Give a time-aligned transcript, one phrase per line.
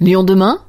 [0.00, 0.60] Lyon demain,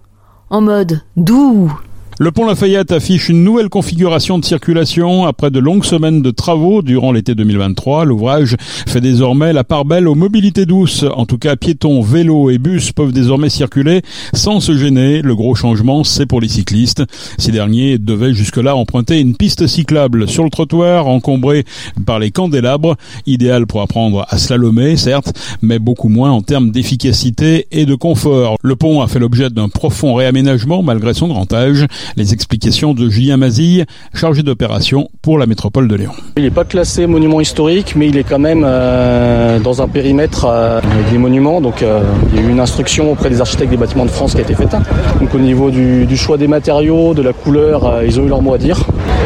[0.49, 1.71] en mode doux.
[2.21, 6.81] Le pont Lafayette affiche une nouvelle configuration de circulation après de longues semaines de travaux
[6.81, 8.03] durant l'été 2023.
[8.03, 11.05] L'ouvrage fait désormais la part belle aux mobilités douces.
[11.15, 14.01] En tout cas, piétons, vélos et bus peuvent désormais circuler
[14.33, 15.21] sans se gêner.
[15.21, 17.05] Le gros changement, c'est pour les cyclistes.
[17.37, 21.63] Ces derniers devaient jusque-là emprunter une piste cyclable sur le trottoir encombré
[22.05, 22.97] par les candélabres,
[23.27, 25.31] idéal pour apprendre à slalomer, certes,
[25.61, 28.57] mais beaucoup moins en termes d'efficacité et de confort.
[28.61, 31.87] Le pont a fait l'objet d'un profond réaménagement malgré son grand âge.
[32.17, 36.11] Les explications de Julien Mazille, chargé d'opération pour la métropole de Lyon.
[36.37, 40.45] Il n'est pas classé monument historique, mais il est quand même euh, dans un périmètre
[40.45, 40.81] euh,
[41.11, 41.61] des monuments.
[41.61, 44.33] Donc euh, il y a eu une instruction auprès des architectes des bâtiments de France
[44.33, 44.75] qui a été faite.
[45.19, 48.53] Donc au niveau du, choix des matériaux, de la couleur, ils ont eu leur mot
[48.53, 48.85] à dire.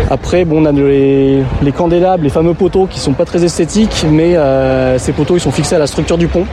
[0.10, 4.06] Après, bon, on a les, les, candélabres, les fameux poteaux qui sont pas très esthétiques,
[4.12, 4.36] mais
[5.00, 6.46] ces poteaux ils sont fixés à la structure du pont.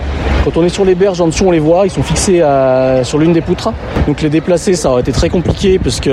[0.44, 2.42] Quand on est sur les berges en dessous, on les voit, ils sont fixés
[3.02, 3.72] sur l'une des poutres.
[4.06, 6.10] Donc les déplacer, ça aurait été très compliqué parce que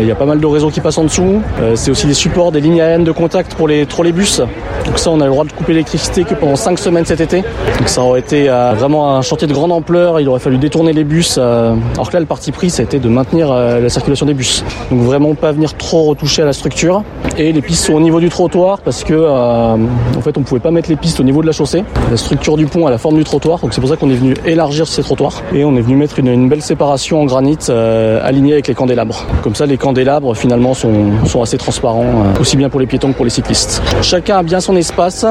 [0.00, 1.42] il y a pas mal de réseaux qui passent en dessous.
[1.60, 4.42] Euh, c'est aussi des supports, des lignes aériennes de contact pour les trolleybus.
[4.88, 7.42] Donc ça, on a le droit de couper l'électricité que pendant 5 semaines cet été.
[7.78, 10.18] Donc ça aurait été euh, vraiment un chantier de grande ampleur.
[10.18, 11.36] Il aurait fallu détourner les bus.
[11.38, 14.34] Euh, alors que là, le parti pris, ça a été de maintenir la circulation des
[14.34, 14.64] bus.
[14.90, 17.02] Donc vraiment pas venir trop retoucher à la structure.
[17.36, 20.70] Et les pistes sont au niveau du trottoir parce que en fait, on pouvait pas
[20.70, 21.84] mettre les pistes au niveau de la chaussée.
[22.10, 23.60] La structure du pont a la forme du trottoir.
[23.60, 25.42] Donc c'est pour ça qu'on est venu élargir ces trottoirs.
[25.54, 29.26] Et on est venu mettre une, belle séparation en granit alignée avec les candélabres.
[29.42, 33.12] Comme ça, les candélabres finalement sont, sont assez transparents, euh, aussi bien pour les piétons
[33.12, 33.82] que pour les cyclistes.
[34.02, 35.26] Chacun a bien son espace.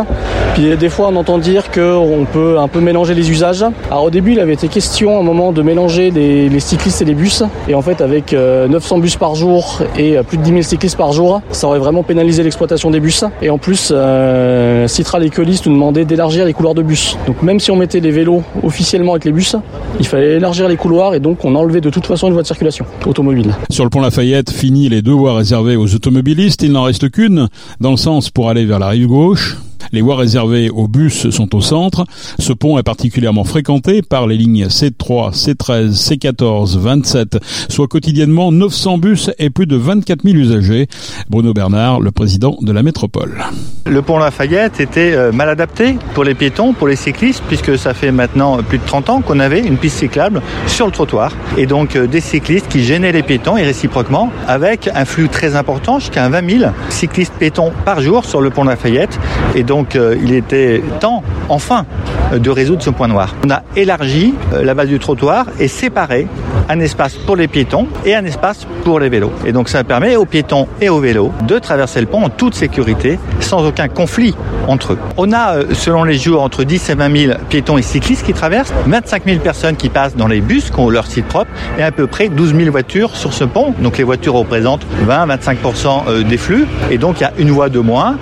[0.53, 3.63] Puis des fois, on entend dire qu'on peut un peu mélanger les usages.
[3.89, 7.05] Alors au début, il avait été question à un moment de mélanger les, cyclistes et
[7.05, 7.43] les bus.
[7.67, 10.61] Et en fait, avec 900 euh, bus par jour et euh, plus de 10 000
[10.63, 13.23] cyclistes par jour, ça aurait vraiment pénalisé l'exploitation des bus.
[13.41, 17.17] Et en plus, euh, Citral et Colis nous demandaient d'élargir les couloirs de bus.
[17.27, 19.55] Donc même si on mettait les vélos officiellement avec les bus,
[19.99, 22.47] il fallait élargir les couloirs et donc on enlevait de toute façon une voie de
[22.47, 23.53] circulation automobile.
[23.69, 26.63] Sur le pont Lafayette, fini les deux voies réservées aux automobilistes.
[26.63, 27.47] Il n'en reste qu'une
[27.79, 29.57] dans le sens pour aller vers la rive gauche.
[29.91, 32.05] Les voies réservées aux bus sont au centre.
[32.39, 37.37] Ce pont est particulièrement fréquenté par les lignes C3, C13, C14, 27,
[37.69, 40.87] soit quotidiennement 900 bus et plus de 24 000 usagers.
[41.29, 43.43] Bruno Bernard, le président de la métropole.
[43.85, 47.93] Le pont Lafayette était euh, mal adapté pour les piétons, pour les cyclistes, puisque ça
[47.93, 51.31] fait maintenant plus de 30 ans qu'on avait une piste cyclable sur le trottoir.
[51.57, 55.55] Et donc euh, des cyclistes qui gênaient les piétons et réciproquement, avec un flux très
[55.55, 59.17] important, jusqu'à 20 000 cyclistes piétons par jour sur le pont Lafayette.
[59.55, 61.85] Et donc euh, il était temps, enfin,
[62.33, 63.35] de résoudre ce point noir.
[63.45, 66.27] On a élargi euh, la base du trottoir et séparé
[66.69, 69.31] un espace pour les piétons et un espace pour les vélos.
[69.45, 72.55] Et donc ça permet aux piétons et aux vélos de traverser le pont en toute
[72.55, 74.35] sécurité, sans aucun conflit
[74.67, 74.99] entre eux.
[75.15, 78.73] On a, selon les jours, entre 10 et 20 000 piétons et cyclistes qui traversent,
[78.85, 81.91] 25 000 personnes qui passent dans les bus, qui ont leur site propre, et à
[81.91, 83.73] peu près 12 000 voitures sur ce pont.
[83.79, 87.79] Donc les voitures représentent 20-25% des flux, et donc il y a une voie de
[87.79, 88.17] moins.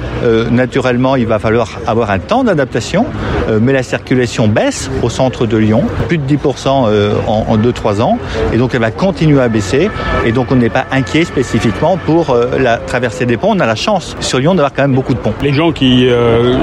[0.51, 3.05] naturellement, il va falloir avoir un temps d'adaptation,
[3.49, 8.01] euh, mais la circulation baisse au centre de Lyon, plus de 10% euh, en 2-3
[8.01, 8.17] ans,
[8.53, 9.89] et donc elle va continuer à baisser,
[10.25, 13.53] et donc on n'est pas inquiet spécifiquement pour euh, la traversée des ponts.
[13.56, 15.33] On a la chance sur Lyon d'avoir quand même beaucoup de ponts.
[15.41, 16.07] Les gens qui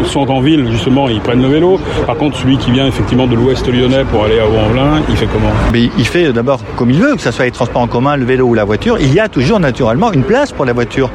[0.05, 1.81] sont en ville, justement, ils prennent le vélo.
[2.07, 5.27] Par contre, celui qui vient effectivement de l'ouest lyonnais pour aller à Vaux-en-Velin, il fait
[5.27, 5.53] comment?
[5.73, 8.25] Mais Il fait d'abord comme il veut, que ce soit les transports en commun, le
[8.25, 8.99] vélo ou la voiture.
[9.01, 11.11] Il y a toujours naturellement une place pour la voiture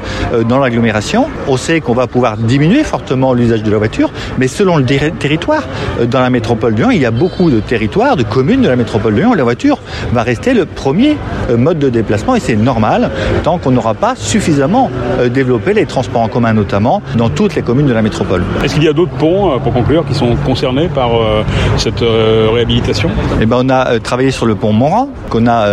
[0.48, 1.26] dans l'agglomération.
[1.46, 5.62] On sait qu'on va pouvoir diminuer fortement l'usage de la voiture, mais selon le territoire,
[6.00, 8.68] euh, dans la métropole de Lyon, il y a beaucoup de territoires, de communes de
[8.68, 9.78] la métropole de Lyon où la voiture
[10.12, 11.16] va rester le premier
[11.50, 13.10] euh, mode de déplacement et c'est normal
[13.42, 17.62] tant qu'on n'aura pas suffisamment euh, développé les transports en commun notamment dans toutes les
[17.62, 18.42] communes de la métropole.
[18.64, 21.10] Est-ce qu'il y a d'autres ponts, pour conclure, qui sont concernés par
[21.76, 23.10] cette réhabilitation?
[23.40, 25.66] Eh ben, On a travaillé sur le pont Montran qu'on a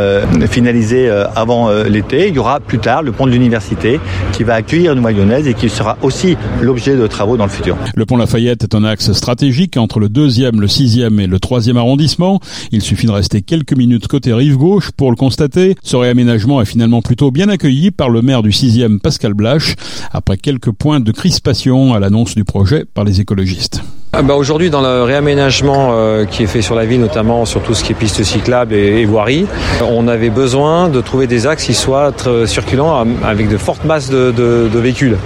[0.50, 2.28] finalisé avant l'été.
[2.28, 4.00] Il y aura plus tard le pont de l'université
[4.34, 7.78] qui va accueillir une mayonnaise et qui sera aussi l'objet de travaux dans le futur.
[7.96, 11.78] Le pont Lafayette est un axe stratégique entre le deuxième, le sixième et le troisième
[11.78, 12.40] arrondissement.
[12.72, 15.76] Il suffit de rester quelques minutes côté rive gauche pour le constater.
[15.84, 19.76] Ce réaménagement est finalement plutôt bien accueilli par le maire du sixième, Pascal Blache,
[20.12, 23.84] après quelques points de crispation à l'annonce du projet par les écologistes.
[24.14, 27.62] Ah bah, aujourd'hui, dans le réaménagement euh, qui est fait sur la ville, notamment sur
[27.62, 29.46] tout ce qui est pistes cyclables et, et voiries,
[29.88, 32.12] on avait besoin de trouver des axes qui soient
[32.48, 35.18] circulants avec de fortes masses de véhicules.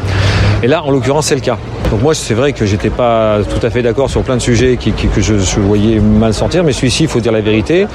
[0.62, 1.58] Et là, en l'occurrence, c'est le cas.
[1.92, 4.78] Donc moi, c'est vrai que j'étais pas tout à fait d'accord sur plein de sujets
[4.78, 7.88] qui, que je, voyais mal sortir, mais celui-ci, il faut dire la vérité,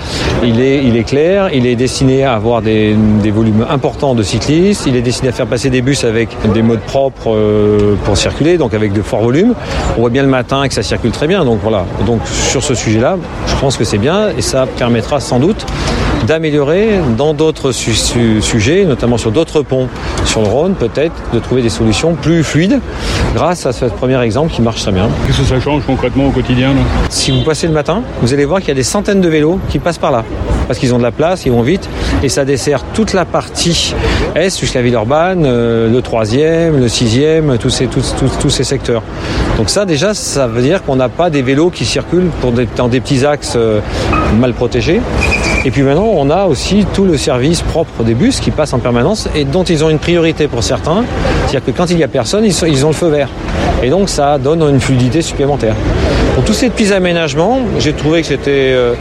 [0.43, 4.23] il est, il est clair, il est destiné à avoir des, des, volumes importants de
[4.23, 8.17] cyclistes, il est destiné à faire passer des bus avec des modes propres euh, pour
[8.17, 9.55] circuler, donc avec de forts volumes.
[9.97, 11.85] On voit bien le matin que ça circule très bien, donc voilà.
[12.05, 13.17] Donc sur ce sujet-là,
[13.47, 15.65] je pense que c'est bien et ça permettra sans doute
[16.27, 19.89] d'améliorer dans d'autres sujets, notamment sur d'autres ponts
[20.25, 22.81] sur le Rhône, peut-être de trouver des solutions plus fluides
[23.35, 25.09] grâce à ce premier exemple qui marche très bien.
[25.27, 26.71] Qu'est-ce que ça change concrètement au quotidien
[27.09, 29.59] Si vous passez le matin, vous allez voir qu'il y a des centaines de vélos
[29.69, 30.25] qui passent par là
[30.67, 31.89] parce qu'ils ont de la place, ils vont vite
[32.23, 33.95] et ça dessert toute la partie
[34.35, 39.03] est jusqu'à Villeurbanne, euh, le troisième, le sixième, tous ces, tous, tous, ces secteurs.
[39.59, 42.89] Donc ça déjà, ça veut dire qu'on n'a pas des vélos qui circulent pour dans
[42.89, 43.81] des petits axes euh,
[44.39, 45.01] mal protégés.
[45.67, 48.81] Et puis maintenant, on a aussi tout le service propre des bus qui passent en
[48.81, 51.05] permanence et dont ils ont une priorité pour certains.
[51.47, 53.29] C'est-à-dire que quand il n'y a personne, ils, ont le feu vert.
[53.83, 55.75] Et donc ça donne une fluidité supplémentaire.
[56.35, 58.93] Pour tous ces petits aménagements, j'ai trouvé que c'était euh,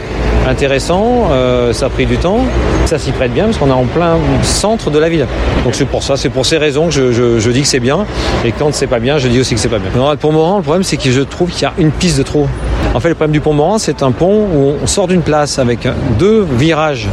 [0.48, 2.40] intéressant, euh, ça a pris du temps,
[2.86, 5.26] ça s'y prête bien parce qu'on est en plein centre de la ville.
[5.64, 8.06] Donc c'est pour ça, c'est pour ces raisons que je, dis que c'est bien.
[8.42, 9.90] Et quand c'est pas bien, je dis aussi que c'est pas bien.
[9.94, 12.22] Non, pont Moran, le problème c'est que je trouve qu'il y a une piste de
[12.22, 12.46] trop.
[12.94, 15.58] En fait, le problème du pont Moran, c'est un pont où on sort d'une place
[15.58, 17.08] avec deux virages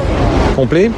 [0.56, 0.92] complets.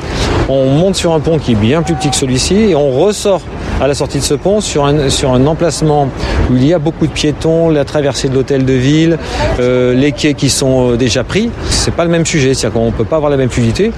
[0.49, 3.41] On monte sur un pont qui est bien plus petit que celui-ci et on ressort
[3.81, 6.09] à la sortie de ce pont sur un, emplacement
[6.51, 9.17] où il y a beaucoup de piétons, la traversée de l'hôtel de ville,
[9.59, 11.49] euh, les quais qui sont euh, déjà pris.
[11.69, 13.91] C'est pas le même sujet, c'est-à-dire qu'on peut pas avoir la même fluidité.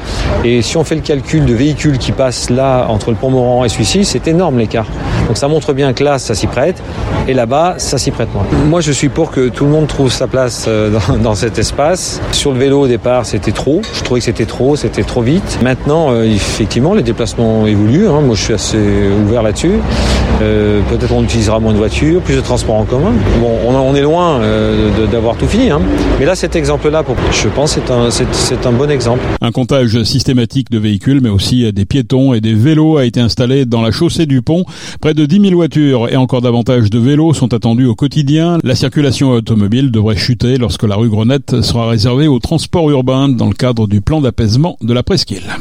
[0.43, 3.65] Et si on fait le calcul de véhicules qui passent là entre le pont Moran
[3.65, 4.85] et celui-ci, c'est énorme l'écart.
[5.27, 6.81] Donc ça montre bien que là, ça s'y prête,
[7.27, 8.45] et là-bas, ça s'y prête moins.
[8.68, 12.22] Moi, je suis pour que tout le monde trouve sa place euh, dans, cet espace.
[12.31, 13.81] Sur le vélo, au départ, c'était trop.
[13.94, 15.60] Je trouvais que c'était trop, c'était trop vite.
[15.62, 18.07] Maintenant, effectivement, les déplacements évoluent.
[18.07, 18.22] Hein.
[18.22, 18.77] Moi, je suis assez
[19.25, 19.80] ouvert là-dessus.
[20.42, 23.13] Euh, peut-être on utilisera moins de voitures, plus de transports en commun.
[23.39, 25.80] Bon, on, est loin euh, d'avoir tout fini, hein.
[26.19, 29.22] mais là cet exemple-là, je pense, c'est un, un bon exemple.
[29.39, 33.66] Un comptage systématique de véhicules, mais aussi des piétons et des vélos a été installé
[33.66, 34.66] dans la chaussée du pont.
[35.00, 38.59] Près de 10 000 voitures et encore davantage de vélos sont attendus au quotidien.
[38.63, 43.47] La circulation automobile devrait chuter lorsque la rue Grenette sera réservée au transport urbain dans
[43.47, 45.56] le cadre du plan d'apaisement de la presqu'île.